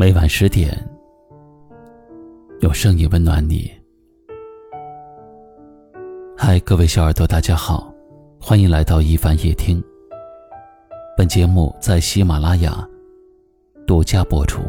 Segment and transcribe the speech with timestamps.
[0.00, 0.74] 每晚十点，
[2.60, 3.70] 用声音温暖你。
[6.34, 7.92] 嗨，各位小耳朵，大家好，
[8.40, 9.78] 欢迎来到一凡夜听。
[11.18, 12.88] 本节目在喜马拉雅
[13.86, 14.62] 独家播出。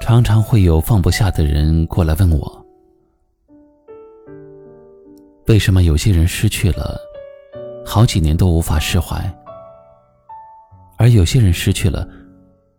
[0.00, 2.67] 常常会有放不下的人过来问我。
[5.48, 7.00] 为什么有些人失去了，
[7.84, 9.18] 好几年都无法释怀，
[10.98, 12.06] 而有些人失去了，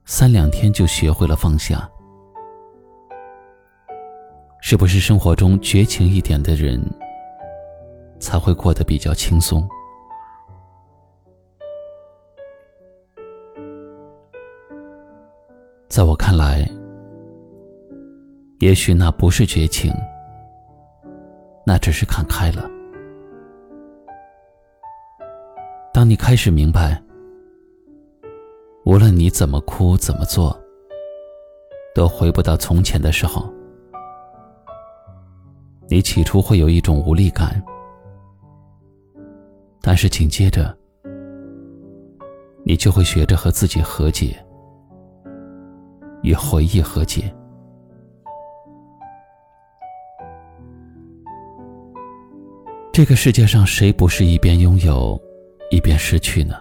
[0.06, 1.90] 三两天就学会了放下？
[4.62, 6.80] 是不是生活中绝情一点的人，
[8.20, 9.68] 才会过得比较轻松？
[15.88, 16.70] 在我看来，
[18.60, 19.92] 也许那不是绝情。
[21.70, 22.68] 那只是看开了。
[25.94, 27.00] 当你开始明白，
[28.86, 30.60] 无论你怎么哭怎么做，
[31.94, 33.48] 都回不到从前的时候，
[35.88, 37.64] 你起初会有一种无力感，
[39.80, 40.76] 但是紧接着，
[42.66, 44.44] 你就会学着和自己和解，
[46.24, 47.32] 与回忆和解。
[53.00, 55.18] 这个世界上谁不是一边拥有，
[55.72, 56.56] 一边失去呢？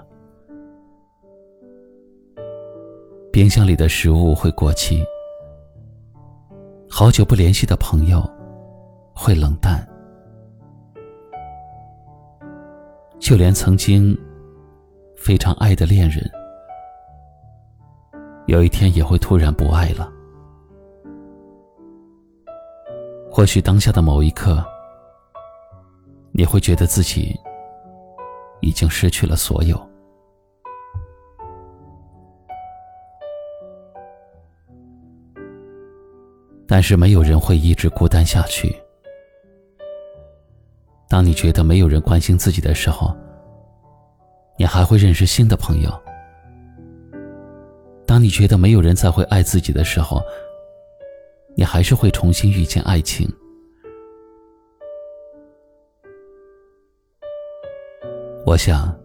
[3.32, 5.02] 冰箱里的食物会过期，
[6.88, 8.22] 好久不联系的朋友
[9.12, 9.84] 会冷淡，
[13.18, 14.16] 就连曾经
[15.16, 16.24] 非常爱的恋人，
[18.46, 20.08] 有一天也会突然不爱了。
[23.28, 24.64] 或许当下的某一刻。
[26.38, 27.36] 你会觉得自己
[28.60, 29.76] 已经失去了所有，
[36.64, 38.72] 但是没有人会一直孤单下去。
[41.08, 43.12] 当你觉得没有人关心自己的时候，
[44.56, 45.90] 你还会认识新的朋友；
[48.06, 50.22] 当你觉得没有人再会爱自己的时候，
[51.56, 53.28] 你还是会重新遇见爱情。
[58.48, 58.98] 我想，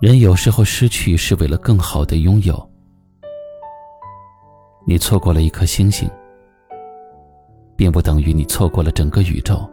[0.00, 2.70] 人有时候失去是为了更好的拥有。
[4.84, 6.10] 你错过了一颗星星，
[7.76, 9.70] 并不等于你错过了整个宇宙。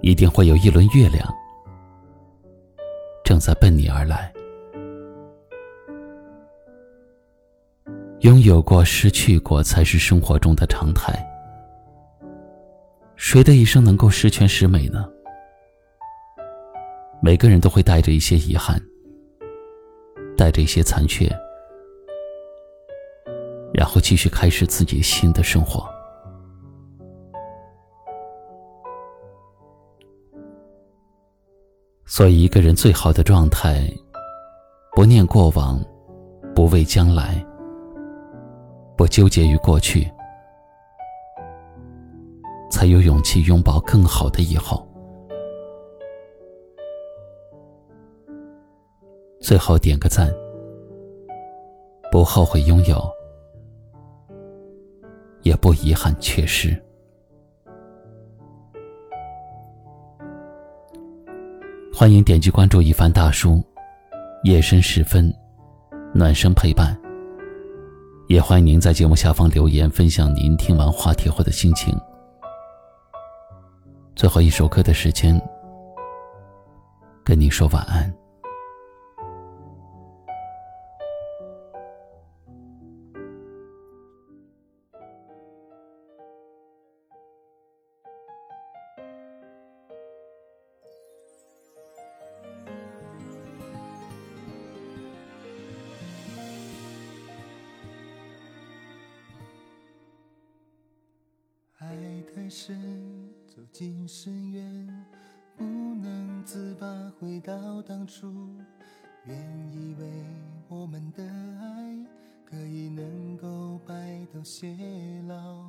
[0.00, 1.28] 一定会有一轮月亮，
[3.24, 4.32] 正在奔你而来。
[8.20, 11.12] 拥有过，失去过，才是生活中的常态。
[13.16, 15.04] 谁的一生能够十全十美呢？
[17.20, 18.80] 每个人都会带着一些遗憾，
[20.36, 21.28] 带着一些残缺，
[23.74, 25.84] 然后继续开始自己新的生活。
[32.06, 33.86] 所以，一个人最好的状态，
[34.94, 35.78] 不念过往，
[36.54, 37.44] 不畏将来，
[38.96, 40.10] 不纠结于过去，
[42.70, 44.87] 才有勇气拥抱更好的以后。
[49.40, 50.28] 最后点个赞，
[52.10, 53.10] 不后悔拥有，
[55.42, 56.76] 也不遗憾缺失。
[61.94, 63.62] 欢迎点击关注一凡大叔，
[64.42, 65.32] 夜深时分，
[66.12, 66.96] 暖声陪伴。
[68.28, 71.98] 也欢迎您在节目下方留言，分享您听完话题后的心情。
[74.14, 75.40] 最后一首歌的时间，
[77.24, 78.12] 跟您说晚安。
[102.38, 102.80] 太深，
[103.48, 105.04] 走进深渊，
[105.56, 106.86] 不能自拔，
[107.18, 108.32] 回到当初。
[109.24, 109.36] 原
[109.72, 110.08] 以为
[110.68, 112.06] 我们的爱
[112.46, 115.66] 可以能够白头偕老，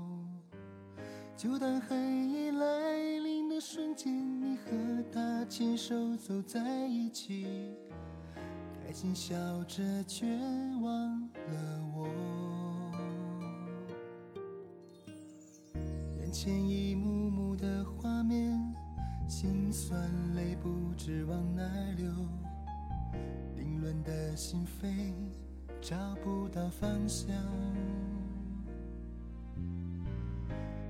[1.35, 4.71] 就当黑夜来临的瞬间，你和
[5.11, 7.47] 他牵手走在一起，
[8.85, 10.27] 开心笑着，绝
[10.83, 11.18] 望
[16.29, 18.55] 眼前一幕幕的画面，
[19.27, 19.99] 心酸
[20.35, 21.63] 泪不知往哪
[21.97, 22.05] 流，
[23.57, 25.11] 凌乱的心扉
[25.81, 27.35] 找不到方向。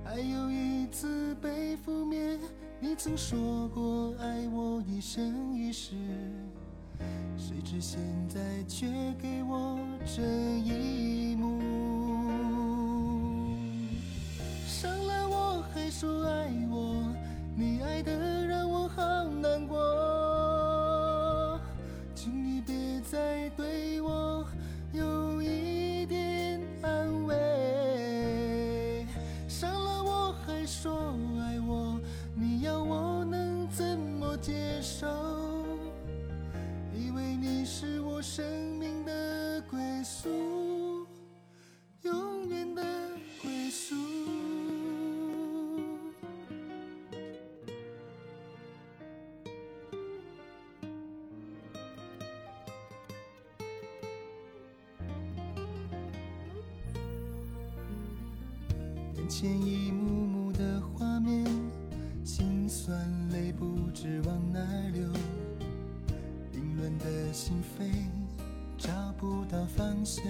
[0.03, 2.37] 还有一次被覆灭，
[2.81, 5.95] 你曾说过爱我一生一世，
[7.37, 8.87] 谁知现在却
[9.17, 10.21] 给我这
[10.59, 11.68] 一幕。
[59.29, 61.45] 前一幕幕的画面，
[62.25, 62.99] 心酸
[63.29, 64.59] 泪不知往哪
[64.91, 65.07] 流，
[66.51, 67.85] 凌乱的心扉
[68.75, 68.89] 找
[69.19, 70.25] 不到方向。